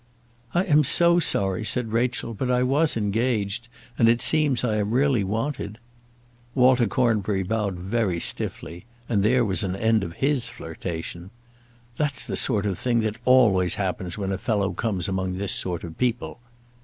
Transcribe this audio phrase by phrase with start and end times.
[0.55, 3.67] "I am so sorry," said Rachel, "but I was engaged,
[3.99, 5.77] and it seems I am really wanted."
[6.55, 11.29] Walter Cornbury bowed very stiffly, and there was an end of his flirtation.
[11.97, 15.83] "That's the sort of thing that always happens when a fellow comes among this sort
[15.83, 16.39] of people!"